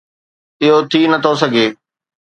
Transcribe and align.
اهو 0.61 0.77
ٿي 0.91 0.99
نٿو 1.11 1.31
سگهي. 1.41 1.65